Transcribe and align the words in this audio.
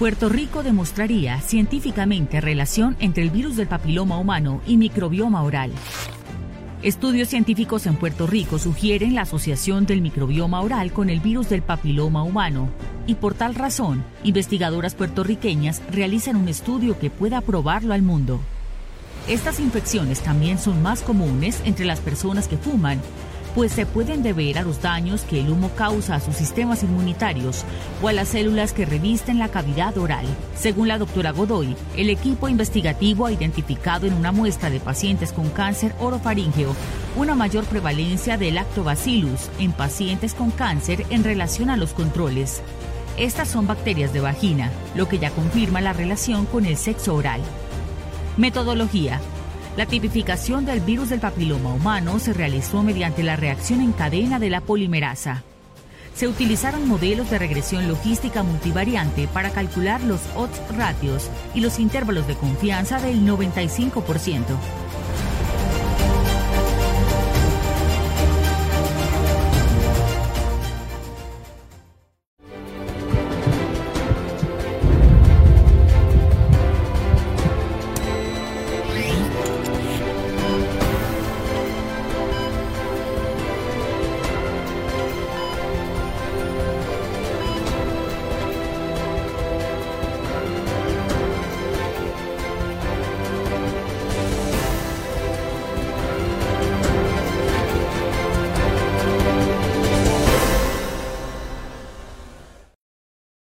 Puerto 0.00 0.30
Rico 0.30 0.62
demostraría 0.62 1.42
científicamente 1.42 2.40
relación 2.40 2.96
entre 3.00 3.22
el 3.22 3.28
virus 3.28 3.56
del 3.56 3.68
papiloma 3.68 4.16
humano 4.16 4.62
y 4.66 4.78
microbioma 4.78 5.42
oral. 5.42 5.72
Estudios 6.82 7.28
científicos 7.28 7.84
en 7.84 7.96
Puerto 7.96 8.26
Rico 8.26 8.58
sugieren 8.58 9.14
la 9.14 9.20
asociación 9.20 9.84
del 9.84 10.00
microbioma 10.00 10.62
oral 10.62 10.90
con 10.94 11.10
el 11.10 11.20
virus 11.20 11.50
del 11.50 11.60
papiloma 11.60 12.22
humano 12.22 12.70
y 13.06 13.16
por 13.16 13.34
tal 13.34 13.54
razón, 13.54 14.02
investigadoras 14.24 14.94
puertorriqueñas 14.94 15.82
realizan 15.90 16.36
un 16.36 16.48
estudio 16.48 16.98
que 16.98 17.10
pueda 17.10 17.42
probarlo 17.42 17.92
al 17.92 18.00
mundo. 18.00 18.40
Estas 19.28 19.60
infecciones 19.60 20.20
también 20.22 20.58
son 20.58 20.80
más 20.80 21.02
comunes 21.02 21.60
entre 21.66 21.84
las 21.84 22.00
personas 22.00 22.48
que 22.48 22.56
fuman 22.56 23.02
pues 23.54 23.72
se 23.72 23.86
pueden 23.86 24.22
deber 24.22 24.58
a 24.58 24.62
los 24.62 24.80
daños 24.80 25.22
que 25.22 25.40
el 25.40 25.50
humo 25.50 25.70
causa 25.70 26.14
a 26.14 26.20
sus 26.20 26.36
sistemas 26.36 26.82
inmunitarios 26.82 27.64
o 28.02 28.08
a 28.08 28.12
las 28.12 28.28
células 28.28 28.72
que 28.72 28.86
revisten 28.86 29.38
la 29.38 29.48
cavidad 29.48 29.96
oral. 29.98 30.26
Según 30.56 30.88
la 30.88 30.98
doctora 30.98 31.32
Godoy, 31.32 31.76
el 31.96 32.10
equipo 32.10 32.48
investigativo 32.48 33.26
ha 33.26 33.32
identificado 33.32 34.06
en 34.06 34.14
una 34.14 34.32
muestra 34.32 34.70
de 34.70 34.80
pacientes 34.80 35.32
con 35.32 35.48
cáncer 35.50 35.94
orofaríngeo 35.98 36.74
una 37.16 37.34
mayor 37.34 37.64
prevalencia 37.64 38.36
del 38.36 38.54
lactobacillus 38.54 39.50
en 39.58 39.72
pacientes 39.72 40.34
con 40.34 40.50
cáncer 40.50 41.04
en 41.10 41.24
relación 41.24 41.70
a 41.70 41.76
los 41.76 41.92
controles. 41.92 42.62
Estas 43.16 43.48
son 43.48 43.66
bacterias 43.66 44.12
de 44.12 44.20
vagina, 44.20 44.70
lo 44.94 45.08
que 45.08 45.18
ya 45.18 45.30
confirma 45.30 45.80
la 45.80 45.92
relación 45.92 46.46
con 46.46 46.64
el 46.64 46.76
sexo 46.76 47.14
oral. 47.14 47.40
Metodología. 48.36 49.20
La 49.76 49.86
tipificación 49.86 50.66
del 50.66 50.80
virus 50.80 51.10
del 51.10 51.20
papiloma 51.20 51.72
humano 51.72 52.18
se 52.18 52.32
realizó 52.32 52.82
mediante 52.82 53.22
la 53.22 53.36
reacción 53.36 53.80
en 53.80 53.92
cadena 53.92 54.38
de 54.38 54.50
la 54.50 54.60
polimerasa. 54.60 55.44
Se 56.14 56.26
utilizaron 56.26 56.88
modelos 56.88 57.30
de 57.30 57.38
regresión 57.38 57.88
logística 57.88 58.42
multivariante 58.42 59.28
para 59.28 59.50
calcular 59.50 60.02
los 60.02 60.20
odds 60.34 60.60
ratios 60.76 61.30
y 61.54 61.60
los 61.60 61.78
intervalos 61.78 62.26
de 62.26 62.34
confianza 62.34 62.98
del 63.00 63.24
95%. 63.24 64.42